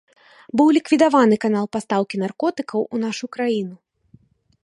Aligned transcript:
Быў 0.59 0.67
ліквідаваны 0.77 1.35
канал 1.45 1.65
пастаўкі 1.75 2.15
наркотыкаў 2.23 2.81
у 2.97 3.05
нашу 3.05 3.25
краіну. 3.39 3.75